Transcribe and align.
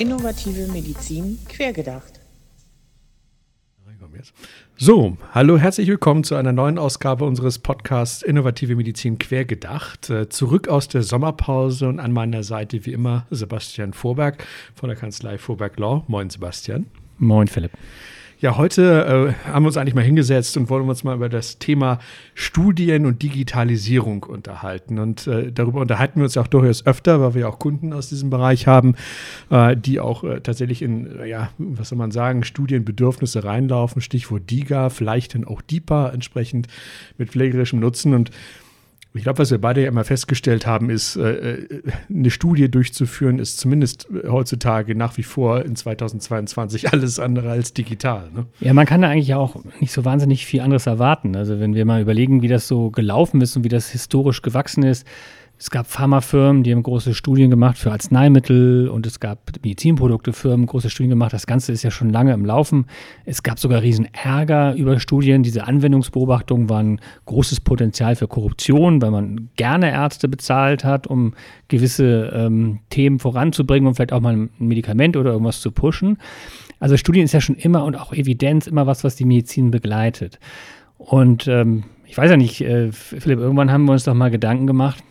Innovative 0.00 0.70
Medizin 0.72 1.40
quergedacht. 1.48 2.20
So, 4.76 5.16
hallo, 5.32 5.58
herzlich 5.58 5.88
willkommen 5.88 6.22
zu 6.22 6.36
einer 6.36 6.52
neuen 6.52 6.78
Ausgabe 6.78 7.24
unseres 7.24 7.58
Podcasts 7.58 8.22
Innovative 8.22 8.76
Medizin 8.76 9.18
quergedacht. 9.18 10.08
Äh, 10.08 10.28
zurück 10.28 10.68
aus 10.68 10.86
der 10.86 11.02
Sommerpause 11.02 11.88
und 11.88 11.98
an 11.98 12.12
meiner 12.12 12.44
Seite 12.44 12.86
wie 12.86 12.92
immer 12.92 13.26
Sebastian 13.30 13.92
Vorberg 13.92 14.46
von 14.76 14.88
der 14.88 14.96
Kanzlei 14.96 15.36
Vorberg 15.36 15.76
Law. 15.80 16.04
Moin, 16.06 16.30
Sebastian. 16.30 16.86
Moin, 17.18 17.48
Philipp. 17.48 17.72
Ja, 18.40 18.56
heute 18.56 19.34
äh, 19.44 19.50
haben 19.50 19.64
wir 19.64 19.66
uns 19.66 19.76
eigentlich 19.76 19.96
mal 19.96 20.04
hingesetzt 20.04 20.56
und 20.56 20.70
wollen 20.70 20.88
uns 20.88 21.02
mal 21.02 21.16
über 21.16 21.28
das 21.28 21.58
Thema 21.58 21.98
Studien 22.34 23.04
und 23.04 23.20
Digitalisierung 23.20 24.22
unterhalten. 24.22 25.00
Und 25.00 25.26
äh, 25.26 25.50
darüber 25.50 25.80
unterhalten 25.80 26.20
wir 26.20 26.22
uns 26.22 26.36
ja 26.36 26.42
auch 26.42 26.46
durchaus 26.46 26.86
öfter, 26.86 27.20
weil 27.20 27.34
wir 27.34 27.48
auch 27.48 27.58
Kunden 27.58 27.92
aus 27.92 28.10
diesem 28.10 28.30
Bereich 28.30 28.68
haben, 28.68 28.94
äh, 29.50 29.76
die 29.76 29.98
auch 29.98 30.22
äh, 30.22 30.40
tatsächlich 30.40 30.82
in, 30.82 31.18
ja, 31.26 31.50
was 31.58 31.88
soll 31.88 31.98
man 31.98 32.12
sagen, 32.12 32.44
Studienbedürfnisse 32.44 33.42
reinlaufen. 33.42 34.00
Stichwort 34.00 34.48
DIGA, 34.48 34.90
vielleicht 34.90 35.34
dann 35.34 35.44
auch 35.44 35.60
DIPA 35.60 36.10
entsprechend 36.10 36.68
mit 37.16 37.30
pflegerischem 37.30 37.80
Nutzen. 37.80 38.14
Und 38.14 38.30
ich 39.18 39.24
glaube, 39.24 39.40
was 39.40 39.50
wir 39.50 39.60
beide 39.60 39.82
ja 39.82 39.88
immer 39.88 40.04
festgestellt 40.04 40.66
haben, 40.66 40.90
ist, 40.90 41.16
äh, 41.16 41.54
äh, 41.54 41.82
eine 42.08 42.30
Studie 42.30 42.70
durchzuführen, 42.70 43.38
ist 43.38 43.58
zumindest 43.58 44.08
heutzutage 44.26 44.94
nach 44.94 45.16
wie 45.16 45.22
vor 45.24 45.64
in 45.64 45.76
2022 45.76 46.92
alles 46.92 47.18
andere 47.18 47.50
als 47.50 47.72
digital. 47.74 48.30
Ne? 48.34 48.46
Ja, 48.60 48.72
man 48.72 48.86
kann 48.86 49.02
da 49.02 49.08
eigentlich 49.08 49.34
auch 49.34 49.56
nicht 49.80 49.92
so 49.92 50.04
wahnsinnig 50.04 50.46
viel 50.46 50.60
anderes 50.60 50.86
erwarten. 50.86 51.36
Also 51.36 51.58
wenn 51.60 51.74
wir 51.74 51.84
mal 51.84 52.00
überlegen, 52.00 52.42
wie 52.42 52.48
das 52.48 52.68
so 52.68 52.90
gelaufen 52.90 53.40
ist 53.40 53.56
und 53.56 53.64
wie 53.64 53.68
das 53.68 53.90
historisch 53.90 54.40
gewachsen 54.40 54.84
ist, 54.84 55.06
es 55.60 55.70
gab 55.70 55.88
Pharmafirmen, 55.88 56.62
die 56.62 56.70
haben 56.70 56.84
große 56.84 57.14
Studien 57.14 57.50
gemacht 57.50 57.78
für 57.78 57.90
Arzneimittel 57.90 58.88
und 58.88 59.06
es 59.06 59.18
gab 59.18 59.50
Medizinproduktefirmen, 59.64 60.66
große 60.66 60.88
Studien 60.88 61.10
gemacht. 61.10 61.32
Das 61.32 61.48
Ganze 61.48 61.72
ist 61.72 61.82
ja 61.82 61.90
schon 61.90 62.10
lange 62.10 62.32
im 62.32 62.46
Laufen. 62.46 62.86
Es 63.24 63.42
gab 63.42 63.58
sogar 63.58 63.82
riesen 63.82 64.06
Ärger 64.12 64.74
über 64.74 65.00
Studien. 65.00 65.42
Diese 65.42 65.66
Anwendungsbeobachtungen 65.66 66.70
waren 66.70 67.00
großes 67.26 67.60
Potenzial 67.60 68.14
für 68.14 68.28
Korruption, 68.28 69.02
weil 69.02 69.10
man 69.10 69.50
gerne 69.56 69.90
Ärzte 69.90 70.28
bezahlt 70.28 70.84
hat, 70.84 71.08
um 71.08 71.34
gewisse 71.66 72.30
ähm, 72.32 72.78
Themen 72.90 73.18
voranzubringen 73.18 73.88
und 73.88 73.94
vielleicht 73.94 74.12
auch 74.12 74.20
mal 74.20 74.36
ein 74.36 74.50
Medikament 74.58 75.16
oder 75.16 75.32
irgendwas 75.32 75.60
zu 75.60 75.72
pushen. 75.72 76.18
Also 76.78 76.96
Studien 76.96 77.24
ist 77.24 77.32
ja 77.32 77.40
schon 77.40 77.56
immer 77.56 77.82
und 77.82 77.96
auch 77.96 78.12
Evidenz 78.12 78.68
immer 78.68 78.86
was, 78.86 79.02
was 79.02 79.16
die 79.16 79.24
Medizin 79.24 79.72
begleitet. 79.72 80.38
Und 80.98 81.48
ähm, 81.48 81.82
ich 82.06 82.16
weiß 82.16 82.30
ja 82.30 82.36
nicht, 82.36 82.60
äh, 82.60 82.92
Philipp, 82.92 83.40
irgendwann 83.40 83.72
haben 83.72 83.86
wir 83.86 83.92
uns 83.92 84.04
doch 84.04 84.14
mal 84.14 84.30
Gedanken 84.30 84.68
gemacht, 84.68 85.02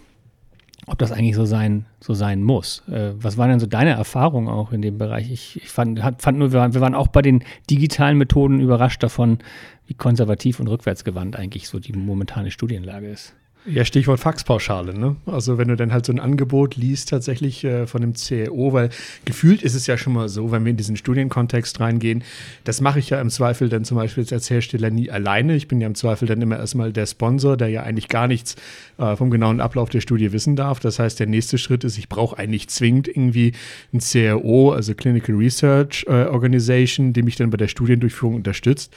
ob 0.87 0.97
das 0.97 1.11
eigentlich 1.11 1.35
so 1.35 1.45
sein, 1.45 1.85
so 1.99 2.13
sein 2.13 2.41
muss. 2.41 2.81
Äh, 2.87 3.11
was 3.17 3.37
waren 3.37 3.49
denn 3.49 3.59
so 3.59 3.67
deine 3.67 3.91
Erfahrungen 3.91 4.47
auch 4.47 4.71
in 4.71 4.81
dem 4.81 4.97
Bereich? 4.97 5.29
Ich, 5.29 5.57
ich 5.61 5.69
fand, 5.69 5.99
fand 6.17 6.39
nur, 6.39 6.53
wir 6.53 6.61
waren, 6.61 6.73
wir 6.73 6.81
waren 6.81 6.95
auch 6.95 7.09
bei 7.09 7.21
den 7.21 7.43
digitalen 7.69 8.17
Methoden 8.17 8.61
überrascht 8.61 9.03
davon, 9.03 9.39
wie 9.85 9.93
konservativ 9.93 10.59
und 10.61 10.67
rückwärtsgewandt 10.67 11.35
eigentlich 11.35 11.67
so 11.67 11.79
die 11.79 11.93
momentane 11.93 12.51
Studienlage 12.51 13.07
ist. 13.07 13.35
Ja, 13.69 13.83
Stichwort 13.83 14.21
Faxpauschale. 14.21 14.97
Ne? 14.97 15.17
Also 15.25 15.57
wenn 15.57 15.67
du 15.67 15.75
dann 15.75 15.91
halt 15.91 16.05
so 16.05 16.13
ein 16.13 16.21
Angebot 16.21 16.77
liest 16.77 17.09
tatsächlich 17.09 17.65
äh, 17.65 17.85
von 17.85 17.99
dem 17.99 18.13
CAO, 18.13 18.71
weil 18.71 18.89
gefühlt 19.25 19.61
ist 19.61 19.75
es 19.75 19.87
ja 19.87 19.97
schon 19.97 20.13
mal 20.13 20.29
so, 20.29 20.51
wenn 20.51 20.63
wir 20.63 20.69
in 20.69 20.77
diesen 20.77 20.95
Studienkontext 20.95 21.81
reingehen, 21.81 22.23
das 22.63 22.79
mache 22.79 22.99
ich 22.99 23.09
ja 23.09 23.19
im 23.19 23.29
Zweifel 23.29 23.67
dann 23.67 23.83
zum 23.83 23.97
Beispiel 23.97 24.25
als 24.31 24.49
Hersteller 24.49 24.89
nie 24.89 25.11
alleine. 25.11 25.53
Ich 25.57 25.67
bin 25.67 25.81
ja 25.81 25.87
im 25.87 25.95
Zweifel 25.95 26.29
dann 26.29 26.41
immer 26.41 26.57
erstmal 26.57 26.93
der 26.93 27.05
Sponsor, 27.07 27.57
der 27.57 27.67
ja 27.67 27.83
eigentlich 27.83 28.07
gar 28.07 28.29
nichts 28.29 28.55
äh, 28.99 29.17
vom 29.17 29.31
genauen 29.31 29.59
Ablauf 29.59 29.89
der 29.89 29.99
Studie 29.99 30.31
wissen 30.31 30.55
darf. 30.55 30.79
Das 30.79 30.97
heißt, 30.99 31.19
der 31.19 31.27
nächste 31.27 31.57
Schritt 31.57 31.83
ist, 31.83 31.97
ich 31.97 32.07
brauche 32.07 32.37
eigentlich 32.37 32.69
zwingend 32.69 33.09
irgendwie 33.09 33.51
ein 33.93 33.99
CRO, 33.99 34.71
also 34.71 34.93
Clinical 34.93 35.35
Research 35.35 36.05
äh, 36.07 36.27
Organization, 36.27 37.11
die 37.11 37.21
mich 37.21 37.35
dann 37.35 37.49
bei 37.49 37.57
der 37.57 37.67
Studiendurchführung 37.67 38.35
unterstützt. 38.35 38.95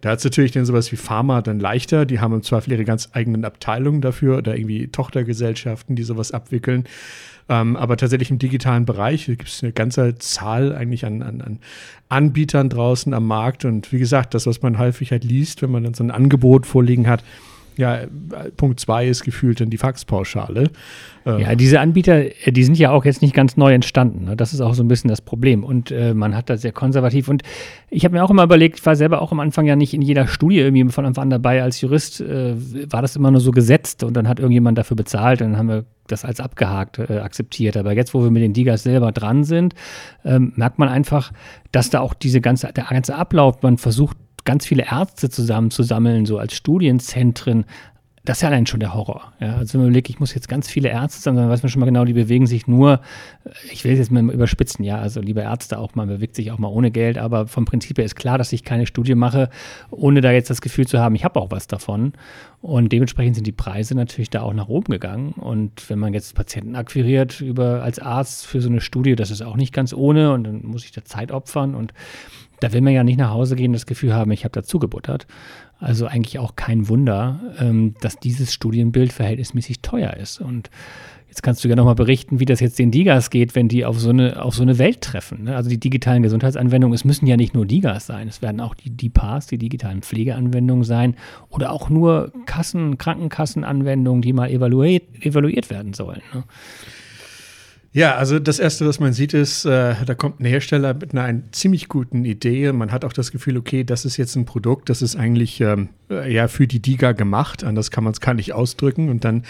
Da 0.00 0.10
hat 0.10 0.18
es 0.18 0.24
natürlich 0.24 0.52
dann 0.52 0.64
sowas 0.64 0.92
wie 0.92 0.96
Pharma 0.96 1.42
dann 1.42 1.58
leichter. 1.58 2.06
Die 2.06 2.20
haben 2.20 2.32
im 2.32 2.42
Zweifel 2.42 2.72
ihre 2.72 2.84
ganz 2.84 3.08
eigenen 3.12 3.44
Abteilungen 3.44 4.00
dafür 4.00 4.38
oder 4.38 4.56
irgendwie 4.56 4.88
Tochtergesellschaften, 4.88 5.96
die 5.96 6.04
sowas 6.04 6.32
abwickeln. 6.32 6.84
Ähm, 7.48 7.76
aber 7.76 7.96
tatsächlich 7.96 8.30
im 8.30 8.38
digitalen 8.38 8.84
Bereich 8.84 9.26
gibt 9.26 9.48
es 9.48 9.62
eine 9.62 9.72
ganze 9.72 10.16
Zahl 10.18 10.74
eigentlich 10.74 11.06
an, 11.06 11.22
an, 11.22 11.40
an, 11.40 11.58
Anbietern 12.08 12.68
draußen 12.68 13.12
am 13.14 13.26
Markt. 13.26 13.64
Und 13.64 13.92
wie 13.92 13.98
gesagt, 13.98 14.34
das, 14.34 14.46
was 14.46 14.62
man 14.62 14.78
häufig 14.78 15.10
halt 15.10 15.24
liest, 15.24 15.62
wenn 15.62 15.70
man 15.70 15.82
dann 15.82 15.94
so 15.94 16.04
ein 16.04 16.10
Angebot 16.10 16.66
vorliegen 16.66 17.08
hat, 17.08 17.24
ja, 17.78 18.00
Punkt 18.56 18.80
zwei 18.80 19.06
ist 19.06 19.22
gefühlt 19.22 19.60
dann 19.60 19.70
die 19.70 19.78
Faxpauschale. 19.78 20.70
Äh, 21.24 21.42
ja, 21.42 21.54
diese 21.54 21.78
Anbieter, 21.78 22.46
äh, 22.46 22.52
die 22.52 22.64
sind 22.64 22.76
ja 22.76 22.90
auch 22.90 23.04
jetzt 23.04 23.22
nicht 23.22 23.34
ganz 23.34 23.56
neu 23.56 23.72
entstanden. 23.72 24.24
Ne? 24.24 24.36
Das 24.36 24.52
ist 24.52 24.60
auch 24.60 24.74
so 24.74 24.82
ein 24.82 24.88
bisschen 24.88 25.08
das 25.08 25.20
Problem. 25.20 25.62
Und 25.62 25.92
äh, 25.92 26.12
man 26.12 26.34
hat 26.34 26.50
da 26.50 26.56
sehr 26.56 26.72
konservativ. 26.72 27.28
Und 27.28 27.42
ich 27.88 28.04
habe 28.04 28.16
mir 28.16 28.24
auch 28.24 28.30
immer 28.30 28.42
überlegt, 28.42 28.80
ich 28.80 28.86
war 28.86 28.96
selber 28.96 29.22
auch 29.22 29.30
am 29.30 29.38
Anfang 29.38 29.64
ja 29.64 29.76
nicht 29.76 29.94
in 29.94 30.02
jeder 30.02 30.26
Studie 30.26 30.58
irgendwie 30.58 30.90
von 30.90 31.06
Anfang 31.06 31.22
an 31.22 31.30
dabei. 31.30 31.62
Als 31.62 31.80
Jurist 31.80 32.20
äh, 32.20 32.54
war 32.90 33.00
das 33.00 33.14
immer 33.14 33.30
nur 33.30 33.40
so 33.40 33.52
gesetzt 33.52 34.02
und 34.02 34.14
dann 34.14 34.26
hat 34.26 34.40
irgendjemand 34.40 34.76
dafür 34.76 34.96
bezahlt 34.96 35.40
und 35.40 35.52
dann 35.52 35.58
haben 35.58 35.68
wir 35.68 35.84
das 36.08 36.24
als 36.24 36.40
abgehakt 36.40 36.98
äh, 36.98 37.18
akzeptiert. 37.18 37.76
Aber 37.76 37.92
jetzt, 37.92 38.12
wo 38.12 38.22
wir 38.24 38.30
mit 38.30 38.42
den 38.42 38.54
Digas 38.54 38.82
selber 38.82 39.12
dran 39.12 39.44
sind, 39.44 39.74
ähm, 40.24 40.52
merkt 40.56 40.80
man 40.80 40.88
einfach, 40.88 41.32
dass 41.70 41.90
da 41.90 42.00
auch 42.00 42.14
diese 42.14 42.40
ganze, 42.40 42.72
der 42.72 42.84
ganze 42.84 43.14
Ablauf, 43.14 43.62
man 43.62 43.78
versucht 43.78 44.16
ganz 44.48 44.64
viele 44.64 44.86
Ärzte 44.90 45.28
zusammenzusammeln, 45.28 46.24
so 46.24 46.38
als 46.38 46.54
Studienzentren, 46.54 47.66
das 48.24 48.38
ist 48.38 48.42
ja 48.42 48.48
allein 48.48 48.64
schon 48.64 48.80
der 48.80 48.94
Horror. 48.94 49.30
Ja, 49.40 49.56
also 49.56 49.74
wenn 49.74 49.82
man 49.82 49.88
überlegt, 49.90 50.08
ich 50.08 50.20
muss 50.20 50.32
jetzt 50.32 50.48
ganz 50.48 50.70
viele 50.70 50.88
Ärzte 50.88 51.20
sammeln, 51.20 51.42
dann 51.42 51.50
weiß 51.50 51.62
man 51.62 51.68
schon 51.68 51.80
mal 51.80 51.86
genau, 51.86 52.06
die 52.06 52.14
bewegen 52.14 52.46
sich 52.46 52.66
nur, 52.66 53.02
ich 53.70 53.84
will 53.84 53.92
es 53.92 53.98
jetzt 53.98 54.10
mal 54.10 54.26
überspitzen, 54.30 54.86
ja, 54.86 54.96
also 54.96 55.20
liebe 55.20 55.42
Ärzte 55.42 55.78
auch, 55.78 55.94
man 55.96 56.08
bewegt 56.08 56.34
sich 56.34 56.50
auch 56.50 56.56
mal 56.56 56.68
ohne 56.68 56.90
Geld, 56.90 57.18
aber 57.18 57.46
vom 57.46 57.66
Prinzip 57.66 57.98
her 57.98 58.06
ist 58.06 58.16
klar, 58.16 58.38
dass 58.38 58.50
ich 58.54 58.64
keine 58.64 58.86
Studie 58.86 59.14
mache, 59.14 59.50
ohne 59.90 60.22
da 60.22 60.32
jetzt 60.32 60.48
das 60.48 60.62
Gefühl 60.62 60.86
zu 60.86 60.98
haben, 60.98 61.14
ich 61.14 61.26
habe 61.26 61.38
auch 61.38 61.50
was 61.50 61.66
davon. 61.66 62.14
Und 62.62 62.90
dementsprechend 62.90 63.34
sind 63.34 63.46
die 63.46 63.52
Preise 63.52 63.94
natürlich 63.94 64.30
da 64.30 64.40
auch 64.40 64.54
nach 64.54 64.68
oben 64.68 64.92
gegangen. 64.92 65.32
Und 65.32 65.90
wenn 65.90 65.98
man 65.98 66.14
jetzt 66.14 66.34
Patienten 66.34 66.74
akquiriert 66.74 67.42
über 67.42 67.82
als 67.82 67.98
Arzt 67.98 68.46
für 68.46 68.62
so 68.62 68.70
eine 68.70 68.80
Studie, 68.80 69.14
das 69.14 69.30
ist 69.30 69.42
auch 69.42 69.56
nicht 69.56 69.74
ganz 69.74 69.92
ohne 69.92 70.32
und 70.32 70.44
dann 70.44 70.64
muss 70.64 70.86
ich 70.86 70.92
da 70.92 71.04
Zeit 71.04 71.32
opfern 71.32 71.74
und 71.74 71.92
da 72.60 72.72
will 72.72 72.80
man 72.80 72.92
ja 72.92 73.04
nicht 73.04 73.18
nach 73.18 73.30
Hause 73.30 73.56
gehen 73.56 73.72
das 73.72 73.86
Gefühl 73.86 74.14
haben, 74.14 74.30
ich 74.32 74.44
habe 74.44 74.52
dazu 74.52 74.78
gebuttert. 74.78 75.26
Also 75.78 76.06
eigentlich 76.06 76.38
auch 76.38 76.56
kein 76.56 76.88
Wunder, 76.88 77.40
ähm, 77.60 77.94
dass 78.00 78.16
dieses 78.16 78.52
Studienbild 78.52 79.12
verhältnismäßig 79.12 79.80
teuer 79.80 80.14
ist. 80.14 80.40
Und 80.40 80.70
jetzt 81.28 81.42
kannst 81.42 81.62
du 81.62 81.68
ja 81.68 81.76
nochmal 81.76 81.94
berichten, 81.94 82.40
wie 82.40 82.46
das 82.46 82.58
jetzt 82.58 82.80
den 82.80 82.90
Digas 82.90 83.30
geht, 83.30 83.54
wenn 83.54 83.68
die 83.68 83.84
auf 83.84 84.00
so 84.00 84.10
eine, 84.10 84.42
auf 84.42 84.56
so 84.56 84.62
eine 84.62 84.78
Welt 84.78 85.02
treffen. 85.02 85.44
Ne? 85.44 85.54
Also 85.54 85.70
die 85.70 85.78
digitalen 85.78 86.24
Gesundheitsanwendungen, 86.24 86.94
es 86.94 87.04
müssen 87.04 87.26
ja 87.26 87.36
nicht 87.36 87.54
nur 87.54 87.64
Digas 87.64 88.06
sein, 88.06 88.26
es 88.26 88.42
werden 88.42 88.60
auch 88.60 88.74
die 88.74 88.90
DIPAs, 88.90 89.46
die 89.46 89.58
digitalen 89.58 90.02
Pflegeanwendungen 90.02 90.84
sein 90.84 91.14
oder 91.48 91.70
auch 91.70 91.90
nur 91.90 92.32
Kassen, 92.46 92.98
Krankenkassenanwendungen, 92.98 94.20
die 94.20 94.32
mal 94.32 94.50
evaluiert, 94.50 95.04
evaluiert 95.24 95.70
werden 95.70 95.92
sollen. 95.92 96.22
Ne? 96.34 96.42
Ja, 97.92 98.16
also 98.16 98.38
das 98.38 98.58
Erste, 98.58 98.86
was 98.86 99.00
man 99.00 99.14
sieht, 99.14 99.32
ist, 99.32 99.64
äh, 99.64 99.94
da 100.04 100.14
kommt 100.14 100.40
ein 100.40 100.44
Hersteller 100.44 100.92
mit 100.92 101.12
einer, 101.12 101.22
einer, 101.22 101.40
ziemlich 101.52 101.88
guten 101.88 102.26
Idee. 102.26 102.70
Man 102.72 102.92
hat 102.92 103.02
auch 103.02 103.14
das 103.14 103.32
Gefühl, 103.32 103.56
okay, 103.56 103.82
das 103.82 104.04
ist 104.04 104.18
jetzt 104.18 104.36
ein 104.36 104.44
Produkt, 104.44 104.90
das 104.90 105.00
ist 105.00 105.16
eigentlich 105.16 105.58
ähm, 105.62 105.88
äh, 106.10 106.30
ja 106.30 106.48
für 106.48 106.66
die 106.66 106.80
Diga 106.80 107.12
gemacht. 107.12 107.64
Anders 107.64 107.90
kann 107.90 108.04
man 108.04 108.12
es 108.12 108.20
gar 108.20 108.34
nicht 108.34 108.52
ausdrücken. 108.52 109.08
Und 109.08 109.24
dann 109.24 109.44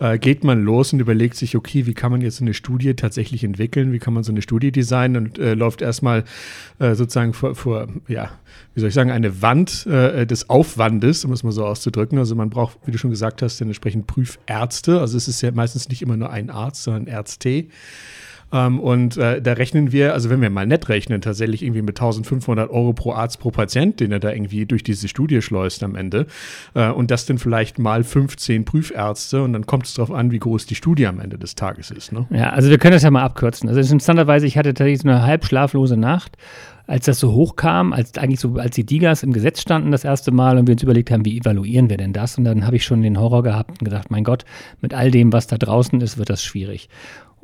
äh, 0.00 0.18
geht 0.18 0.42
man 0.42 0.64
los 0.64 0.92
und 0.92 0.98
überlegt 0.98 1.36
sich, 1.36 1.56
okay, 1.56 1.86
wie 1.86 1.94
kann 1.94 2.10
man 2.10 2.20
jetzt 2.20 2.40
eine 2.42 2.52
Studie 2.52 2.94
tatsächlich 2.94 3.44
entwickeln? 3.44 3.92
Wie 3.92 4.00
kann 4.00 4.12
man 4.12 4.24
so 4.24 4.32
eine 4.32 4.42
Studie 4.42 4.72
designen? 4.72 5.28
Und 5.28 5.38
äh, 5.38 5.54
läuft 5.54 5.80
erstmal 5.80 6.24
äh, 6.80 6.96
sozusagen 6.96 7.32
vor, 7.32 7.54
vor, 7.54 7.86
ja, 8.08 8.30
wie 8.74 8.80
soll 8.80 8.88
ich 8.88 8.94
sagen, 8.94 9.12
eine 9.12 9.40
Wand 9.40 9.86
äh, 9.86 10.26
des 10.26 10.50
Aufwandes, 10.50 11.24
um 11.24 11.32
es 11.32 11.44
mal 11.44 11.52
so 11.52 11.64
auszudrücken. 11.64 12.18
Also 12.18 12.34
man 12.34 12.50
braucht, 12.50 12.78
wie 12.86 12.90
du 12.90 12.98
schon 12.98 13.10
gesagt 13.10 13.40
hast, 13.40 13.60
entsprechend 13.60 14.08
Prüfärzte. 14.08 15.00
Also 15.00 15.16
es 15.16 15.28
ist 15.28 15.42
ja 15.42 15.52
meistens 15.52 15.88
nicht 15.88 16.02
immer 16.02 16.16
nur 16.16 16.30
ein 16.30 16.50
Arzt, 16.50 16.82
sondern 16.82 17.06
Ärzte. 17.06 17.66
Ähm, 18.54 18.78
und 18.78 19.16
äh, 19.16 19.42
da 19.42 19.54
rechnen 19.54 19.92
wir, 19.92 20.14
also 20.14 20.30
wenn 20.30 20.40
wir 20.40 20.48
mal 20.48 20.66
nett 20.66 20.88
rechnen, 20.88 21.20
tatsächlich 21.20 21.62
irgendwie 21.62 21.82
mit 21.82 21.98
1500 21.98 22.70
Euro 22.70 22.92
pro 22.92 23.12
Arzt 23.12 23.40
pro 23.40 23.50
Patient, 23.50 23.98
den 24.00 24.12
er 24.12 24.20
da 24.20 24.30
irgendwie 24.30 24.64
durch 24.64 24.84
diese 24.84 25.08
Studie 25.08 25.42
schleust 25.42 25.82
am 25.82 25.96
Ende. 25.96 26.26
Äh, 26.74 26.90
und 26.90 27.10
das 27.10 27.26
dann 27.26 27.38
vielleicht 27.38 27.78
mal 27.78 28.04
15 28.04 28.64
Prüfärzte 28.64 29.42
und 29.42 29.52
dann 29.52 29.66
kommt 29.66 29.86
es 29.86 29.94
darauf 29.94 30.12
an, 30.12 30.30
wie 30.30 30.38
groß 30.38 30.66
die 30.66 30.76
Studie 30.76 31.06
am 31.06 31.20
Ende 31.20 31.36
des 31.36 31.56
Tages 31.56 31.90
ist. 31.90 32.12
Ne? 32.12 32.26
Ja, 32.30 32.50
also 32.50 32.70
wir 32.70 32.78
können 32.78 32.92
das 32.92 33.02
ja 33.02 33.10
mal 33.10 33.24
abkürzen. 33.24 33.68
Also 33.68 33.80
interessanterweise, 33.80 34.46
ich 34.46 34.56
hatte 34.56 34.72
tatsächlich 34.72 35.00
so 35.00 35.08
eine 35.08 35.22
halb 35.22 35.44
schlaflose 35.44 35.96
Nacht 35.96 36.36
als 36.86 37.06
das 37.06 37.18
so 37.18 37.32
hochkam, 37.32 37.94
als 37.94 38.16
eigentlich 38.18 38.40
so, 38.40 38.56
als 38.56 38.74
die 38.74 38.84
Digas 38.84 39.22
im 39.22 39.32
Gesetz 39.32 39.62
standen 39.62 39.90
das 39.90 40.04
erste 40.04 40.32
Mal 40.32 40.58
und 40.58 40.66
wir 40.66 40.72
uns 40.72 40.82
überlegt 40.82 41.10
haben, 41.10 41.24
wie 41.24 41.38
evaluieren 41.38 41.88
wir 41.88 41.96
denn 41.96 42.12
das? 42.12 42.36
Und 42.36 42.44
dann 42.44 42.66
habe 42.66 42.76
ich 42.76 42.84
schon 42.84 43.00
den 43.00 43.18
Horror 43.18 43.42
gehabt 43.42 43.70
und 43.70 43.84
gedacht, 43.84 44.10
mein 44.10 44.22
Gott, 44.22 44.44
mit 44.82 44.92
all 44.92 45.10
dem, 45.10 45.32
was 45.32 45.46
da 45.46 45.56
draußen 45.56 46.02
ist, 46.02 46.18
wird 46.18 46.28
das 46.28 46.44
schwierig. 46.44 46.90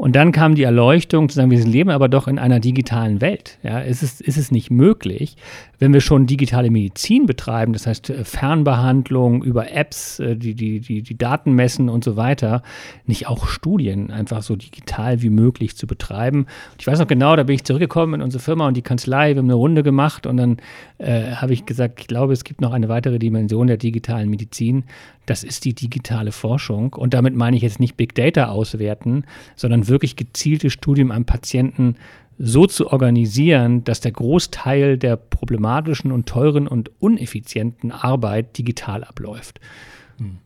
Und 0.00 0.17
dann 0.17 0.32
kam 0.32 0.55
die 0.55 0.62
Erleuchtung 0.62 1.29
zu 1.29 1.37
sagen, 1.37 1.50
wir 1.50 1.62
leben 1.62 1.91
aber 1.91 2.08
doch 2.08 2.26
in 2.26 2.38
einer 2.38 2.58
digitalen 2.58 3.20
Welt. 3.20 3.58
Ja, 3.62 3.81
ist 3.81 4.02
es, 4.02 4.23
ist 4.23 4.38
es 4.38 4.50
nicht 4.50 4.70
möglich, 4.70 5.37
wenn 5.79 5.93
wir 5.93 6.00
schon 6.00 6.25
digitale 6.25 6.70
Medizin 6.70 7.26
betreiben, 7.26 7.75
das 7.75 7.87
heißt 7.87 8.08
äh, 8.08 8.25
Fernbehandlung 8.25 9.44
über 9.44 9.73
Apps, 9.73 10.19
äh, 10.19 10.37
die, 10.37 10.55
die, 10.55 10.81
die, 10.81 11.02
die 11.02 11.19
Daten 11.19 11.52
messen 11.52 11.91
und 11.91 12.02
so 12.02 12.17
weiter, 12.17 12.62
nicht 13.05 13.26
auch 13.26 13.47
Studien 13.47 14.11
einfach 14.11 14.41
so 14.41 14.56
digital 14.56 15.20
wie 15.20 15.29
möglich 15.29 15.76
zu 15.76 15.87
betreiben. 15.87 16.47
Ich 16.79 16.87
weiß 16.87 16.99
noch 16.99 17.06
genau, 17.06 17.37
da 17.37 17.43
bin 17.43 17.56
ich 17.56 17.64
zurückgekommen 17.64 18.14
in 18.14 18.23
unsere 18.23 18.43
Firma 18.43 18.69
und 18.69 18.79
die 18.79 18.82
Kanzlei, 18.82 19.35
wir 19.35 19.41
haben 19.41 19.47
eine 19.47 19.55
Runde 19.55 19.82
gemacht 19.82 20.26
und 20.26 20.38
dann 20.38 20.56
äh, 20.97 21.32
habe 21.32 21.52
ich 21.52 21.67
gesagt, 21.67 22.00
ich 22.00 22.06
glaube, 22.06 22.32
es 22.32 22.44
gibt 22.44 22.62
noch 22.62 22.73
eine 22.73 22.88
weitere 22.88 23.19
Dimension 23.19 23.67
der 23.67 23.76
digitalen 23.76 24.31
Medizin. 24.31 24.85
Das 25.26 25.44
ist 25.44 25.64
die 25.64 25.75
digitale 25.75 26.32
Forschung. 26.32 26.93
Und 26.94 27.14
damit 27.14 27.34
meine 27.34 27.56
ich 27.56 27.62
jetzt 27.62 27.81
nicht 27.81 27.96
Big 27.96 28.14
Data 28.14 28.49
auswerten, 28.49 29.25
sondern 29.55 29.88
wirklich 29.88 30.17
gezielte 30.17 30.70
Studien 30.70 31.12
am 31.12 31.25
Patienten 31.25 31.96
so 32.38 32.67
zu 32.67 32.90
organisieren, 32.90 33.84
dass 33.84 34.00
der 34.00 34.12
Großteil 34.12 34.96
der 34.96 35.17
problematischen 35.17 36.11
und 36.11 36.26
teuren 36.26 36.67
und 36.67 36.90
uneffizienten 36.99 37.93
Arbeit 37.93 38.56
digital 38.56 39.05
abläuft. 39.05 39.61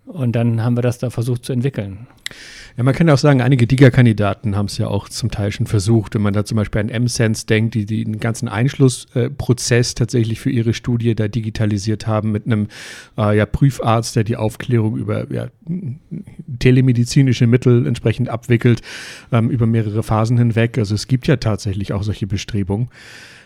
Und 0.04 0.32
dann 0.36 0.62
haben 0.62 0.76
wir 0.76 0.82
das 0.82 0.98
da 0.98 1.10
versucht 1.10 1.44
zu 1.44 1.52
entwickeln. 1.52 2.06
Ja, 2.76 2.82
man 2.82 2.94
kann 2.94 3.06
ja 3.06 3.14
auch 3.14 3.18
sagen, 3.18 3.40
einige 3.40 3.68
DIGA-Kandidaten 3.68 4.56
haben 4.56 4.66
es 4.66 4.78
ja 4.78 4.88
auch 4.88 5.08
zum 5.08 5.30
Teil 5.30 5.52
schon 5.52 5.66
versucht. 5.66 6.14
Wenn 6.14 6.22
man 6.22 6.34
da 6.34 6.44
zum 6.44 6.56
Beispiel 6.56 6.80
an 6.80 6.88
M-Sense 6.88 7.46
denkt, 7.46 7.74
die, 7.74 7.86
die 7.86 8.04
den 8.04 8.18
ganzen 8.18 8.48
Einschlussprozess 8.48 9.92
äh, 9.92 9.94
tatsächlich 9.94 10.40
für 10.40 10.50
ihre 10.50 10.74
Studie 10.74 11.14
da 11.14 11.28
digitalisiert 11.28 12.08
haben 12.08 12.32
mit 12.32 12.46
einem 12.46 12.66
äh, 13.16 13.36
ja, 13.36 13.46
Prüfarzt, 13.46 14.16
der 14.16 14.24
die 14.24 14.36
Aufklärung 14.36 14.96
über 14.96 15.30
ja, 15.32 15.48
telemedizinische 16.58 17.46
Mittel 17.46 17.86
entsprechend 17.86 18.28
abwickelt, 18.28 18.80
ähm, 19.30 19.50
über 19.50 19.66
mehrere 19.66 20.02
Phasen 20.02 20.38
hinweg. 20.38 20.76
Also 20.78 20.96
es 20.96 21.06
gibt 21.06 21.28
ja 21.28 21.36
tatsächlich 21.36 21.92
auch 21.92 22.02
solche 22.02 22.26
Bestrebungen. 22.26 22.88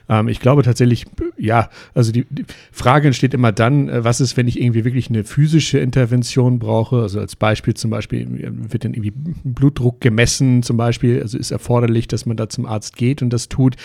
Ähm, 0.09 0.29
ich 0.29 0.41
glaube 0.41 0.63
tatsächlich, 0.63 1.07
ja, 1.37 1.69
also 1.95 2.13
die, 2.13 2.27
die, 2.31 2.45
Frage 2.73 3.09
entsteht 3.09 3.35
immer 3.35 3.53
dann, 3.53 3.89
äh, 3.89 4.05
was 4.05 4.21
ist, 4.21 4.37
wenn 4.37 4.49
ich 4.49 4.61
irgendwie 4.61 4.85
wirklich 4.85 5.09
eine 5.09 5.25
physische 5.25 5.79
Intervention 5.79 6.59
brauche? 6.59 7.03
Also 7.03 7.21
als 7.21 7.37
Beispiel 7.37 7.75
zum 7.75 7.91
Beispiel 7.91 8.27
wird 8.71 8.85
dann 8.85 8.95
irgendwie 8.95 9.13
Blutdruck 9.45 10.01
gemessen, 10.01 10.63
zum 10.63 10.77
Beispiel, 10.77 11.21
also 11.23 11.39
ist 11.39 11.51
erforderlich, 11.51 12.09
dass 12.09 12.27
man 12.27 12.37
da 12.37 12.49
zum 12.49 12.67
Arzt 12.67 12.97
geht 12.97 13.23
und 13.23 13.33
das 13.33 13.49
tut. 13.49 13.77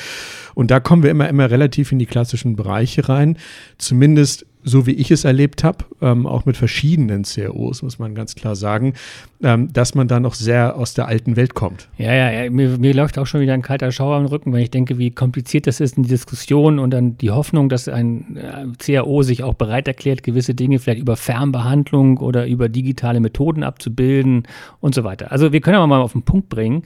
Und 0.56 0.72
da 0.72 0.80
kommen 0.80 1.04
wir 1.04 1.12
immer, 1.12 1.28
immer 1.30 1.50
relativ 1.50 1.92
in 1.92 2.00
die 2.00 2.06
klassischen 2.06 2.56
Bereiche 2.56 3.10
rein. 3.10 3.38
Zumindest 3.78 4.46
so 4.63 4.86
wie 4.88 4.92
ich 4.92 5.12
es 5.12 5.25
erlebt 5.25 5.63
habe, 5.63 5.86
ähm, 6.01 6.25
auch 6.25 6.45
mit 6.45 6.57
verschiedenen 6.57 7.24
CROs, 7.24 7.81
muss 7.81 8.00
man 8.00 8.15
ganz 8.15 8.36
klar 8.36 8.56
sagen, 8.56 8.94
ähm, 9.42 9.71
dass 9.74 9.95
man 9.95 10.07
da 10.07 10.19
noch 10.19 10.33
sehr 10.33 10.77
aus 10.77 10.94
der 10.94 11.07
alten 11.07 11.36
Welt 11.36 11.54
kommt. 11.54 11.89
Ja, 11.98 12.13
ja, 12.13 12.31
ja. 12.31 12.50
Mir, 12.50 12.77
mir, 12.77 12.94
läuft 12.94 13.18
auch 13.18 13.25
schon 13.25 13.42
wieder 13.42 13.54
ein 13.54 13.62
kalter 13.62 13.92
Schauer 13.92 14.15
am 14.15 14.25
Rücken, 14.25 14.54
wenn 14.54 14.62
ich 14.62 14.71
denke, 14.71 14.98
wie 14.98 15.12
kompliziert 15.12 15.68
das 15.68 15.80
ist 15.80 15.98
in 15.98 16.04
die 16.04 16.10
Diskussion 16.10 16.80
und 16.80 16.92
dann 16.92 17.18
die 17.18 17.31
Hoffnung, 17.31 17.69
dass 17.69 17.88
ein 17.88 18.38
äh, 18.38 18.65
CRO 18.77 19.24
sich 19.24 19.44
auch 19.44 19.56
bereit 19.56 19.88
erklärt, 19.88 20.24
gewisse 20.24 20.56
Dinge 20.56 20.80
vielleicht 20.80 21.01
über 21.01 21.15
Fernbehandlung 21.15 22.18
oder 22.18 22.48
über 22.48 22.69
digitale 22.69 23.19
Methoden 23.19 23.63
abzubilden 23.63 24.44
und 24.80 24.95
so 24.95 25.04
weiter. 25.04 25.31
Also 25.31 25.51
wir 25.51 25.62
können 25.62 25.77
aber 25.77 25.88
mal 25.88 26.01
auf 26.01 26.13
den 26.13 26.24
Punkt 26.24 26.50
bringen. 26.50 26.83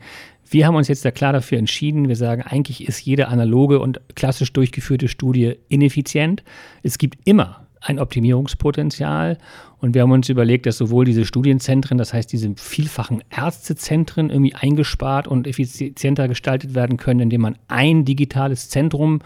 Wir 0.50 0.66
haben 0.66 0.76
uns 0.76 0.88
jetzt 0.88 1.04
da 1.04 1.12
klar 1.12 1.34
dafür 1.34 1.58
entschieden. 1.58 2.08
Wir 2.08 2.16
sagen, 2.16 2.42
eigentlich 2.42 2.88
ist 2.88 3.02
jede 3.02 3.28
analoge 3.28 3.80
und 3.80 4.00
klassisch 4.16 4.54
durchgeführte 4.54 5.10
Studie 5.10 5.56
ineffizient. 5.68 6.44
Es 6.84 6.98
gibt 6.98 7.18
immer 7.26 7.67
ein 7.82 8.00
Optimierungspotenzial. 8.00 9.38
Und 9.80 9.94
wir 9.94 10.02
haben 10.02 10.12
uns 10.12 10.30
überlegt, 10.30 10.66
dass 10.66 10.78
sowohl 10.78 11.06
diese 11.06 11.26
Studienzentren, 11.26 11.98
das 11.98 12.14
heißt 12.14 12.32
diese 12.32 12.54
vielfachen 12.56 13.24
Ärztezentren 13.30 14.30
irgendwie 14.30 14.56
eingespart 14.56 15.28
und 15.28 15.46
effizienter 15.46 16.28
gestaltet 16.28 16.74
werden 16.74 16.98
können, 16.98 17.20
indem 17.20 17.42
man 17.42 17.58
ein 17.68 18.06
digitales 18.06 18.70
Zentrum 18.70 19.20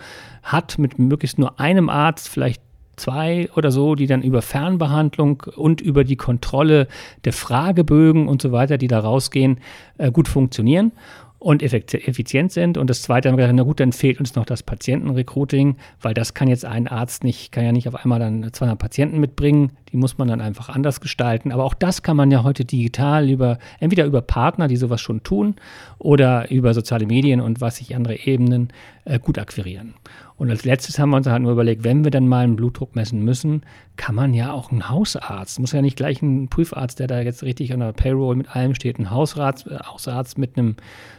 hat 0.43 0.77
mit 0.77 0.99
möglichst 0.99 1.39
nur 1.39 1.59
einem 1.59 1.89
Arzt, 1.89 2.27
vielleicht 2.27 2.61
zwei 2.97 3.49
oder 3.55 3.71
so, 3.71 3.95
die 3.95 4.07
dann 4.07 4.21
über 4.21 4.41
Fernbehandlung 4.41 5.43
und 5.55 5.81
über 5.81 6.03
die 6.03 6.17
Kontrolle 6.17 6.87
der 7.23 7.33
Fragebögen 7.33 8.27
und 8.27 8.41
so 8.41 8.51
weiter, 8.51 8.77
die 8.77 8.87
da 8.87 8.99
rausgehen, 8.99 9.59
äh, 9.97 10.11
gut 10.11 10.27
funktionieren 10.27 10.91
und 11.41 11.63
effizient 11.63 12.51
sind. 12.51 12.77
Und 12.77 12.87
das 12.87 13.01
Zweite 13.01 13.27
haben 13.27 13.35
wir 13.35 13.45
gesagt, 13.45 13.57
na 13.57 13.63
gut, 13.63 13.79
dann 13.79 13.93
fehlt 13.93 14.19
uns 14.19 14.35
noch 14.35 14.45
das 14.45 14.61
Patientenrecruiting, 14.61 15.75
weil 15.99 16.13
das 16.13 16.35
kann 16.35 16.47
jetzt 16.47 16.65
ein 16.65 16.87
Arzt 16.87 17.23
nicht, 17.23 17.51
kann 17.51 17.65
ja 17.65 17.71
nicht 17.71 17.87
auf 17.87 17.95
einmal 17.95 18.19
dann 18.19 18.53
200 18.53 18.77
Patienten 18.77 19.19
mitbringen. 19.19 19.71
Die 19.91 19.97
muss 19.97 20.19
man 20.19 20.27
dann 20.27 20.39
einfach 20.39 20.69
anders 20.69 21.01
gestalten. 21.01 21.51
Aber 21.51 21.63
auch 21.63 21.73
das 21.73 22.03
kann 22.03 22.15
man 22.15 22.29
ja 22.29 22.43
heute 22.43 22.63
digital 22.63 23.27
über, 23.27 23.57
entweder 23.79 24.05
über 24.05 24.21
Partner, 24.21 24.67
die 24.67 24.77
sowas 24.77 25.01
schon 25.01 25.23
tun, 25.23 25.55
oder 25.97 26.51
über 26.51 26.75
soziale 26.75 27.07
Medien 27.07 27.41
und 27.41 27.59
was 27.59 27.77
sich 27.77 27.95
andere 27.95 28.19
Ebenen 28.19 28.71
äh, 29.05 29.17
gut 29.17 29.39
akquirieren. 29.39 29.95
Und 30.41 30.49
als 30.49 30.65
letztes 30.65 30.97
haben 30.97 31.11
wir 31.11 31.17
uns 31.17 31.27
halt 31.27 31.43
nur 31.43 31.51
überlegt, 31.51 31.83
wenn 31.83 32.03
wir 32.03 32.09
dann 32.09 32.27
mal 32.27 32.43
einen 32.43 32.55
Blutdruck 32.55 32.95
messen 32.95 33.23
müssen, 33.23 33.61
kann 33.95 34.15
man 34.15 34.33
ja 34.33 34.51
auch 34.51 34.71
einen 34.71 34.89
Hausarzt, 34.89 35.59
muss 35.59 35.71
ja 35.71 35.83
nicht 35.83 35.97
gleich 35.97 36.23
ein 36.23 36.47
Prüfarzt, 36.47 36.97
der 36.97 37.05
da 37.05 37.21
jetzt 37.21 37.43
richtig 37.43 37.71
an 37.73 37.79
der 37.81 37.91
Payroll 37.91 38.35
mit 38.35 38.55
allem 38.55 38.73
steht, 38.73 38.97
ein 38.97 39.11
Hausarzt, 39.11 39.67
äh, 39.67 39.77
Hausarzt 39.85 40.39
mit 40.39 40.57
einem, 40.57 40.77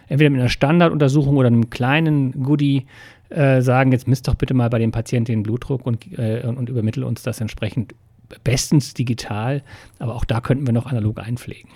entweder 0.09 0.29
mit 0.29 0.41
einer 0.41 0.49
Standarduntersuchung 0.49 1.37
oder 1.37 1.47
einem 1.47 1.71
kleinen 1.71 2.43
Goodie 2.43 2.87
äh, 3.29 3.63
sagen, 3.63 3.93
jetzt 3.93 4.09
misst 4.09 4.27
doch 4.27 4.35
bitte 4.35 4.55
mal 4.55 4.69
bei 4.71 4.81
dem 4.81 4.91
Patienten 4.91 5.31
den 5.31 5.43
Blutdruck 5.45 5.87
und, 5.87 6.19
äh, 6.19 6.43
und 6.45 6.69
übermittel 6.69 7.05
uns 7.05 7.23
das 7.23 7.41
entsprechend 7.41 7.95
bestens 8.43 8.93
digital, 8.93 9.63
aber 10.01 10.17
auch 10.17 10.25
da 10.25 10.41
könnten 10.41 10.67
wir 10.67 10.75
noch 10.75 10.87
analog 10.87 11.21
einpflegen. 11.21 11.71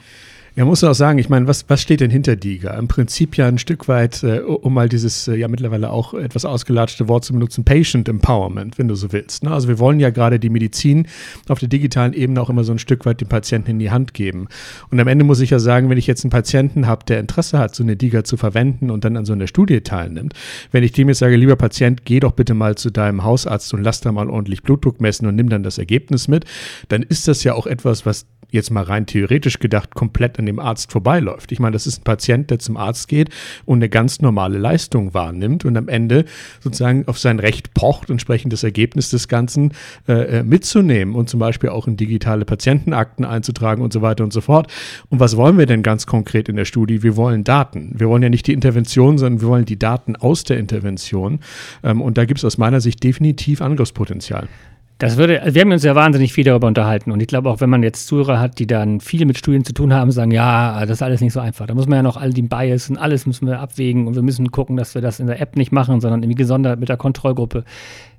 Ja, 0.59 0.65
muss 0.65 0.83
auch 0.85 0.95
sagen, 0.95 1.19
ich 1.19 1.29
meine, 1.29 1.47
was, 1.47 1.69
was 1.69 1.83
steht 1.83 2.01
denn 2.01 2.11
hinter 2.11 2.35
DIGA? 2.35 2.79
Im 2.79 2.89
Prinzip 2.89 3.37
ja 3.37 3.47
ein 3.47 3.59
Stück 3.59 3.89
weit, 3.89 4.23
äh, 4.23 4.39
um 4.39 4.73
mal 4.73 4.89
dieses 4.89 5.29
äh, 5.29 5.35
ja 5.35 5.49
mittlerweile 5.49 5.91
auch 5.91 6.15
etwas 6.15 6.47
ausgelatschte 6.47 7.09
Wort 7.09 7.27
zu 7.27 7.35
benutzen, 7.35 7.63
Patient 7.63 8.09
Empowerment, 8.09 8.79
wenn 8.79 8.89
du 8.89 8.95
so 8.95 9.13
willst. 9.13 9.45
Ne? 9.45 9.51
Also 9.51 9.69
wir 9.69 9.79
wollen 9.79 10.01
ja 10.01 10.09
gerade 10.09 10.41
die 10.41 10.49
Medizin 10.49 11.09
auf 11.51 11.59
der 11.59 11.69
digitalen 11.69 12.15
Ebene 12.15 12.41
auch 12.41 12.49
immer 12.49 12.65
so 12.65 12.73
ein 12.73 12.79
Stück 12.79 13.05
weit 13.05 13.21
den 13.21 13.29
Patienten 13.29 13.73
in 13.73 13.79
die 13.79 13.91
Hand 13.91 14.15
geben. 14.15 14.49
Und 14.91 14.99
am 14.99 15.09
Ende 15.09 15.27
muss 15.27 15.41
ich 15.41 15.51
ja 15.51 15.59
sagen, 15.59 15.91
wenn 15.91 15.99
ich 15.99 16.07
jetzt 16.07 16.25
einen 16.25 16.31
Patienten 16.31 16.87
habe, 16.87 17.05
der 17.05 17.21
Interesse 17.21 17.59
hat, 17.59 17.75
so 17.75 17.83
eine 17.83 17.95
DIGA 17.95 18.25
zu 18.25 18.39
verwenden 18.39 18.91
und 18.91 19.05
dann 19.05 19.19
an 19.19 19.27
so 19.27 19.35
einer 19.35 19.49
Studie 19.49 19.83
teilnimmt, 19.83 20.33
wenn 20.73 20.83
ich 20.83 20.93
dem 20.93 21.09
jetzt 21.09 21.19
sage, 21.19 21.37
lieber 21.37 21.57
Patient, 21.57 22.07
geh 22.07 22.19
doch 22.19 22.33
bitte 22.33 22.55
mal 22.55 22.77
zu 22.77 22.89
deinem 22.89 23.25
Hausarzt 23.25 23.75
und 23.75 23.83
lass 23.83 24.01
da 24.01 24.11
mal 24.11 24.31
ordentlich 24.31 24.63
Blutdruck 24.63 25.03
messen 25.03 25.27
und 25.27 25.37
nimm 25.37 25.51
dann 25.51 25.63
das 25.63 25.77
Ergebnis 25.77 26.29
mit, 26.29 26.47
dann 26.89 27.03
ist 27.03 27.29
das 27.29 27.45
ja 27.45 27.53
auch 27.53 27.67
etwas, 27.67 28.07
was 28.07 28.25
jetzt 28.51 28.71
mal 28.71 28.83
rein 28.83 29.07
theoretisch 29.07 29.59
gedacht 29.59 29.95
komplett 29.95 30.39
an 30.39 30.46
dem 30.47 30.59
Arzt 30.59 30.93
vorbeiläuft. 30.93 31.53
Ich 31.53 31.61
meine, 31.61 31.73
das 31.73 31.87
ist 31.87 32.01
ein 32.01 32.05
Patient, 32.05 32.51
der 32.51 32.59
zum 32.59 32.77
Arzt 32.77 33.09
geht 33.09 33.31
und 33.65 33.79
eine 33.79 33.89
ganz 33.89 34.21
normale 34.21 34.59
Leistung 34.59 35.15
wahrnimmt 35.15 35.65
und 35.65 35.77
am 35.77 35.89
Ende 35.89 36.25
sozusagen 36.61 37.07
auf 37.09 37.19
sein 37.19 37.39
Recht 37.39 37.75
pocht, 37.75 38.11
entsprechend 38.11 38.53
das 38.53 38.63
Ergebnis 38.63 39.11
des 39.11 39.29
Ganzen 39.29 39.73
äh, 40.09 40.39
äh, 40.39 40.43
mitzunehmen 40.43 41.15
und 41.15 41.29
zum 41.29 41.41
Beispiel 41.41 41.71
auch 41.71 41.87
in 41.87 41.97
digitale 41.97 42.45
Patientenakten 42.45 43.25
einzutragen 43.25 43.83
und 43.83 43.93
so 43.93 44.03
weiter 44.03 44.25
und 44.25 44.33
so 44.33 44.41
fort. 44.41 44.73
Und 45.09 45.21
was 45.21 45.37
wollen 45.37 45.59
wir 45.59 45.67
denn 45.67 45.83
ganz 45.83 46.07
konkret 46.07 46.49
in 46.49 46.57
der 46.57 46.65
Studie? 46.65 47.03
Wir 47.03 47.17
wollen 47.17 47.45
Daten. 47.45 47.93
Wir 47.97 48.09
wollen 48.09 48.23
ja 48.23 48.29
nicht 48.29 48.47
die 48.47 48.53
Intervention, 48.53 49.19
sondern 49.19 49.41
wir 49.41 49.49
wollen 49.49 49.65
die 49.65 49.79
Daten 49.79 50.17
aus 50.17 50.45
der 50.45 50.59
Intervention. 50.59 51.41
Ähm, 51.83 52.01
und 52.01 52.19
da 52.19 52.25
gibt 52.25 52.39
es 52.39 52.45
aus 52.45 52.59
meiner 52.59 52.81
Sicht 52.81 53.03
definitiv 53.03 53.61
Angriffspotenzial. 53.61 54.49
Das 54.99 55.19
würde, 55.19 55.43
also 55.43 55.55
wir 55.55 55.61
haben 55.61 55.73
uns 55.73 55.85
ja 55.85 55.95
wahnsinnig 55.95 56.33
viel 56.33 56.45
darüber 56.45 56.67
unterhalten 56.67 57.13
und 57.13 57.21
ich 57.21 57.29
glaube 57.29 57.51
auch, 57.51 57.61
wenn 57.61 57.69
man 57.69 57.83
jetzt 57.83 58.07
Zuhörer 58.07 58.41
hat, 58.41 58.59
die 58.59 58.67
dann 58.67 59.01
viel 59.01 59.27
mit 59.27 59.37
Studien 59.37 59.63
zu 59.63 59.75
tun 59.75 59.93
haben, 59.93 60.11
sagen, 60.11 60.31
ja, 60.31 60.81
das 60.87 60.99
ist 60.99 61.03
alles 61.03 61.21
nicht 61.21 61.35
so 61.35 61.41
einfach. 61.41 61.67
Da 61.67 61.75
muss 61.75 61.87
man 61.87 61.97
ja 61.97 62.03
noch 62.03 62.17
all 62.17 62.33
die 62.33 62.41
Bias 62.41 62.89
und 62.89 62.97
alles 62.97 63.27
müssen 63.27 63.47
wir 63.47 63.61
abwägen 63.61 64.07
und 64.07 64.15
wir 64.15 64.23
müssen 64.23 64.51
gucken, 64.51 64.77
dass 64.77 64.95
wir 64.95 65.03
das 65.03 65.21
in 65.21 65.27
der 65.27 65.41
App 65.41 65.57
nicht 65.57 65.71
machen, 65.71 66.01
sondern 66.01 66.23
irgendwie 66.23 66.39
gesondert 66.39 66.81
mit 66.81 66.89
der 66.89 66.97
Kontrollgruppe. 66.97 67.65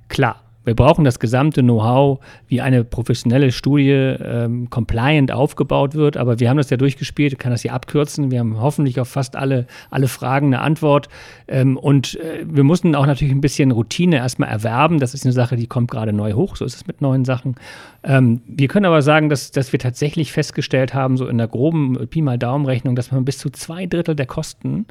Klar, 0.08 0.36
wir 0.68 0.76
brauchen 0.76 1.02
das 1.02 1.18
gesamte 1.18 1.62
Know-how, 1.62 2.20
wie 2.46 2.60
eine 2.60 2.84
professionelle 2.84 3.52
Studie 3.52 3.90
ähm, 3.90 4.68
compliant 4.68 5.32
aufgebaut 5.32 5.94
wird. 5.94 6.18
Aber 6.18 6.40
wir 6.40 6.50
haben 6.50 6.58
das 6.58 6.68
ja 6.68 6.76
durchgespielt, 6.76 7.32
ich 7.32 7.38
kann 7.38 7.52
das 7.52 7.62
hier 7.62 7.72
abkürzen. 7.72 8.30
Wir 8.30 8.40
haben 8.40 8.60
hoffentlich 8.60 9.00
auf 9.00 9.08
fast 9.08 9.34
alle, 9.34 9.66
alle 9.90 10.08
Fragen 10.08 10.48
eine 10.48 10.60
Antwort. 10.60 11.08
Ähm, 11.48 11.78
und 11.78 12.16
äh, 12.20 12.44
wir 12.46 12.64
mussten 12.64 12.94
auch 12.94 13.06
natürlich 13.06 13.32
ein 13.32 13.40
bisschen 13.40 13.70
Routine 13.70 14.16
erstmal 14.16 14.50
erwerben. 14.50 15.00
Das 15.00 15.14
ist 15.14 15.24
eine 15.24 15.32
Sache, 15.32 15.56
die 15.56 15.66
kommt 15.66 15.90
gerade 15.90 16.12
neu 16.12 16.34
hoch. 16.34 16.56
So 16.56 16.66
ist 16.66 16.74
es 16.74 16.86
mit 16.86 17.00
neuen 17.00 17.24
Sachen. 17.24 17.56
Ähm, 18.04 18.42
wir 18.46 18.68
können 18.68 18.86
aber 18.86 19.00
sagen, 19.00 19.30
dass, 19.30 19.50
dass 19.50 19.72
wir 19.72 19.78
tatsächlich 19.78 20.32
festgestellt 20.32 20.92
haben, 20.92 21.16
so 21.16 21.26
in 21.26 21.38
der 21.38 21.48
groben 21.48 22.08
Pi 22.08 22.20
mal 22.20 22.38
Daumenrechnung, 22.38 22.94
dass 22.94 23.10
man 23.10 23.24
bis 23.24 23.38
zu 23.38 23.48
zwei 23.48 23.86
Drittel 23.86 24.14
der 24.14 24.26
Kosten 24.26 24.86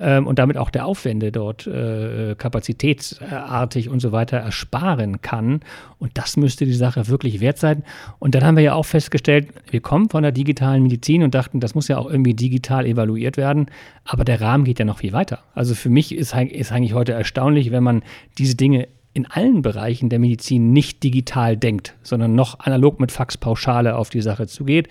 ähm, 0.00 0.26
und 0.26 0.38
damit 0.38 0.56
auch 0.56 0.70
der 0.70 0.86
Aufwände 0.86 1.32
dort 1.32 1.66
äh, 1.66 2.34
kapazitätsartig 2.36 3.88
und 3.88 4.00
so 4.00 4.12
weiter 4.12 4.38
ersparen 4.38 5.17
kann. 5.22 5.60
Und 5.98 6.12
das 6.14 6.36
müsste 6.36 6.64
die 6.64 6.74
Sache 6.74 7.08
wirklich 7.08 7.40
wert 7.40 7.58
sein. 7.58 7.84
Und 8.18 8.34
dann 8.34 8.44
haben 8.44 8.56
wir 8.56 8.64
ja 8.64 8.74
auch 8.74 8.86
festgestellt, 8.86 9.48
wir 9.70 9.80
kommen 9.80 10.08
von 10.10 10.22
der 10.22 10.32
digitalen 10.32 10.82
Medizin 10.82 11.22
und 11.22 11.34
dachten, 11.34 11.60
das 11.60 11.74
muss 11.74 11.88
ja 11.88 11.98
auch 11.98 12.10
irgendwie 12.10 12.34
digital 12.34 12.86
evaluiert 12.86 13.36
werden. 13.36 13.66
Aber 14.04 14.24
der 14.24 14.40
Rahmen 14.40 14.64
geht 14.64 14.78
ja 14.78 14.84
noch 14.84 14.98
viel 14.98 15.12
weiter. 15.12 15.40
Also 15.54 15.74
für 15.74 15.90
mich 15.90 16.14
ist, 16.14 16.34
ist 16.34 16.72
eigentlich 16.72 16.94
heute 16.94 17.12
erstaunlich, 17.12 17.70
wenn 17.70 17.82
man 17.82 18.02
diese 18.38 18.54
Dinge 18.54 18.88
in 19.18 19.26
allen 19.26 19.62
Bereichen 19.62 20.10
der 20.10 20.20
Medizin 20.20 20.72
nicht 20.72 21.02
digital 21.02 21.56
denkt, 21.56 21.96
sondern 22.04 22.36
noch 22.36 22.60
analog 22.60 23.00
mit 23.00 23.10
Faxpauschale 23.10 23.96
auf 23.96 24.10
die 24.10 24.20
Sache 24.20 24.46
zugeht. 24.46 24.88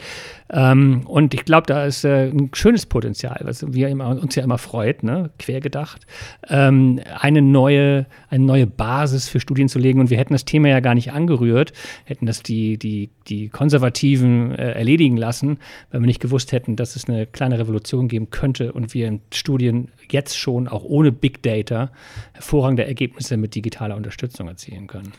Ähm, 0.50 1.04
und 1.06 1.34
ich 1.34 1.46
glaube, 1.46 1.66
da 1.68 1.86
ist 1.86 2.04
äh, 2.04 2.28
ein 2.28 2.50
schönes 2.54 2.86
Potenzial, 2.86 3.40
was 3.44 3.66
wir 3.74 3.88
immer, 3.88 4.10
uns 4.10 4.36
ja 4.36 4.44
immer 4.44 4.58
freut, 4.58 5.02
ne? 5.02 5.30
quergedacht, 5.40 6.06
ähm, 6.50 7.00
eine, 7.22 7.42
neue, 7.42 8.06
eine 8.30 8.44
neue 8.44 8.68
Basis 8.68 9.30
für 9.30 9.40
Studien 9.40 9.70
zu 9.70 9.80
legen. 9.80 10.02
Und 10.02 10.10
wir 10.10 10.18
hätten 10.18 10.34
das 10.34 10.44
Thema 10.44 10.68
ja 10.68 10.82
gar 10.82 10.94
nicht 10.94 11.14
angerührt, 11.14 11.72
hätten 12.04 12.26
das 12.26 12.44
die, 12.44 12.78
die, 12.78 13.10
die 13.30 13.48
Konservativen 13.48 14.52
äh, 14.56 14.74
erledigen 14.74 15.16
lassen, 15.16 15.60
wenn 15.90 16.02
wir 16.02 16.08
nicht 16.08 16.22
gewusst 16.22 16.52
hätten, 16.52 16.76
dass 16.76 16.98
es 16.98 17.08
eine 17.08 17.28
kleine 17.28 17.60
Revolution 17.60 18.10
geben 18.10 18.30
könnte 18.30 18.74
und 18.74 18.94
wir 18.94 19.08
in 19.08 19.22
Studien 19.32 19.88
jetzt 20.12 20.38
schon 20.38 20.68
auch 20.68 20.84
ohne 20.84 21.14
Big 21.14 21.42
Data 21.44 21.92
hervorragende 22.34 22.86
Ergebnisse 22.86 23.38
mit 23.38 23.56
digitaler 23.56 23.96
Unterstützung 23.96 24.17
erzielen 24.22 24.88
können. 24.88 25.14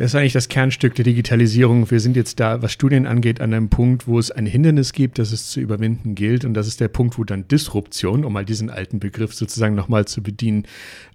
Das 0.00 0.12
ist 0.12 0.14
eigentlich 0.14 0.32
das 0.32 0.48
Kernstück 0.48 0.94
der 0.94 1.04
Digitalisierung. 1.04 1.90
Wir 1.90 2.00
sind 2.00 2.16
jetzt 2.16 2.40
da, 2.40 2.62
was 2.62 2.72
Studien 2.72 3.06
angeht, 3.06 3.42
an 3.42 3.52
einem 3.52 3.68
Punkt, 3.68 4.06
wo 4.06 4.18
es 4.18 4.30
ein 4.30 4.46
Hindernis 4.46 4.94
gibt, 4.94 5.18
das 5.18 5.30
es 5.30 5.48
zu 5.50 5.60
überwinden 5.60 6.14
gilt. 6.14 6.46
Und 6.46 6.54
das 6.54 6.68
ist 6.68 6.80
der 6.80 6.88
Punkt, 6.88 7.18
wo 7.18 7.24
dann 7.24 7.46
Disruption, 7.48 8.24
um 8.24 8.32
mal 8.32 8.46
diesen 8.46 8.70
alten 8.70 8.98
Begriff 8.98 9.34
sozusagen 9.34 9.74
nochmal 9.74 10.06
zu 10.06 10.22
bedienen, 10.22 10.64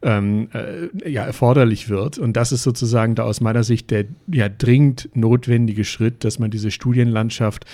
ähm, 0.03 0.49
äh, 0.53 1.09
ja, 1.09 1.23
erforderlich 1.25 1.89
wird. 1.89 2.19
Und 2.19 2.33
das 2.33 2.51
ist 2.51 2.61
sozusagen 2.61 3.15
da 3.15 3.23
aus 3.23 3.41
meiner 3.41 3.63
Sicht 3.63 3.89
der 3.89 4.05
ja, 4.27 4.49
dringend 4.49 5.09
notwendige 5.15 5.83
Schritt, 5.83 6.23
dass 6.23 6.37
man 6.37 6.51
diese 6.51 6.69
Studienlandschaft 6.69 7.65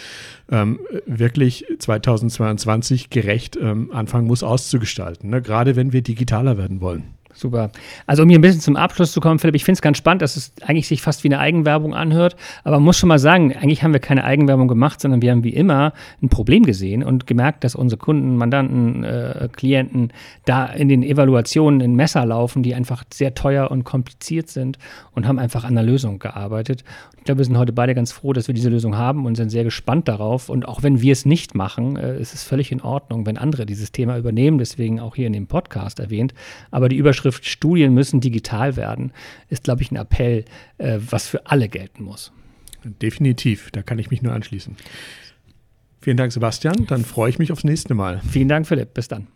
ähm, 0.49 0.79
wirklich 1.07 1.65
2022 1.77 3.09
gerecht 3.09 3.57
ähm, 3.61 3.91
anfangen 3.91 4.27
muss 4.27 4.43
auszugestalten. 4.43 5.29
Ne? 5.29 5.41
Gerade 5.41 5.75
wenn 5.75 5.91
wir 5.91 6.03
digitaler 6.03 6.57
werden 6.57 6.79
wollen. 6.79 7.15
Super. 7.33 7.71
Also 8.07 8.23
um 8.23 8.29
hier 8.29 8.39
ein 8.39 8.41
bisschen 8.41 8.61
zum 8.61 8.75
Abschluss 8.75 9.11
zu 9.11 9.21
kommen, 9.21 9.39
Philipp, 9.39 9.55
ich 9.55 9.63
finde 9.63 9.77
es 9.77 9.81
ganz 9.81 9.97
spannend, 9.97 10.21
dass 10.21 10.35
es 10.35 10.53
eigentlich 10.61 10.87
sich 10.87 11.01
fast 11.01 11.23
wie 11.23 11.29
eine 11.29 11.39
Eigenwerbung 11.39 11.93
anhört. 11.93 12.35
Aber 12.63 12.77
man 12.77 12.83
muss 12.83 12.97
schon 12.97 13.09
mal 13.09 13.19
sagen, 13.19 13.55
eigentlich 13.55 13.83
haben 13.83 13.93
wir 13.93 13.99
keine 13.99 14.23
Eigenwerbung 14.23 14.67
gemacht, 14.67 15.01
sondern 15.01 15.21
wir 15.21 15.31
haben 15.31 15.43
wie 15.43 15.53
immer 15.53 15.93
ein 16.21 16.29
Problem 16.29 16.63
gesehen 16.63 17.03
und 17.03 17.27
gemerkt, 17.27 17.63
dass 17.63 17.75
unsere 17.75 17.99
Kunden, 17.99 18.35
Mandanten, 18.37 19.03
äh, 19.03 19.49
Klienten 19.51 20.11
da 20.45 20.65
in 20.65 20.89
den 20.89 21.03
Evaluationen 21.03 21.81
in 21.81 21.95
Messer 21.95 22.25
laufen, 22.25 22.63
die 22.63 22.75
einfach 22.75 23.03
sehr 23.13 23.33
teuer 23.33 23.71
und 23.71 23.83
kompliziert 23.83 24.49
sind 24.49 24.77
und 25.13 25.27
haben 25.27 25.39
einfach 25.39 25.63
an 25.63 25.75
der 25.75 25.83
Lösung 25.83 26.19
gearbeitet. 26.19 26.83
Ich 27.21 27.25
glaube, 27.25 27.37
wir 27.37 27.45
sind 27.45 27.57
heute 27.59 27.71
beide 27.71 27.93
ganz 27.93 28.11
froh, 28.11 28.33
dass 28.33 28.47
wir 28.47 28.55
diese 28.55 28.69
Lösung 28.69 28.97
haben 28.97 29.27
und 29.27 29.35
sind 29.35 29.51
sehr 29.51 29.63
gespannt 29.63 30.07
darauf. 30.07 30.49
Und 30.49 30.67
auch 30.67 30.81
wenn 30.81 31.01
wir 31.01 31.11
es 31.11 31.23
nicht 31.23 31.53
machen, 31.53 31.95
äh, 31.95 32.19
ist 32.19 32.33
es 32.33 32.43
völlig 32.43 32.71
in 32.71 32.81
Ordnung, 32.81 33.27
wenn 33.27 33.37
andere 33.37 33.67
dieses 33.67 33.91
Thema 33.91 34.17
übernehmen. 34.17 34.57
Deswegen 34.57 34.99
auch 34.99 35.15
hier 35.15 35.27
in 35.27 35.33
dem 35.33 35.45
Podcast 35.45 35.99
erwähnt. 35.99 36.33
Aber 36.71 36.89
die 36.89 36.97
Überschrift 37.21 37.45
Studien 37.45 37.93
müssen 37.93 38.19
digital 38.19 38.75
werden 38.75 39.11
ist, 39.49 39.63
glaube 39.63 39.81
ich, 39.83 39.91
ein 39.91 39.95
Appell, 39.95 40.45
äh, 40.77 40.99
was 40.99 41.27
für 41.27 41.45
alle 41.45 41.69
gelten 41.69 42.03
muss. 42.03 42.31
Definitiv. 42.83 43.69
Da 43.71 43.83
kann 43.83 43.99
ich 43.99 44.09
mich 44.09 44.21
nur 44.21 44.33
anschließen. 44.33 44.75
Vielen 46.01 46.17
Dank, 46.17 46.31
Sebastian. 46.31 46.87
Dann 46.87 47.05
freue 47.05 47.29
ich 47.29 47.37
mich 47.37 47.51
aufs 47.51 47.63
nächste 47.63 47.93
Mal. 47.93 48.21
Vielen 48.27 48.47
Dank, 48.47 48.65
Philipp. 48.65 48.95
Bis 48.95 49.07
dann. 49.07 49.27